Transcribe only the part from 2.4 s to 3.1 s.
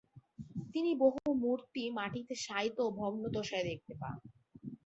শায়িত ও